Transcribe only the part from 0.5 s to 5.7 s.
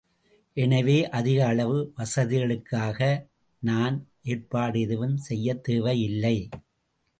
எனவே, அதிக அளவு வசதிகளுக்காக நான் ஏற்பாடு எதுவும் செய்யத்